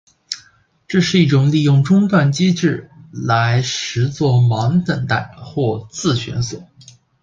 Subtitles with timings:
[0.87, 6.67] 这是一种利用中断机制来实作忙等待或自旋锁。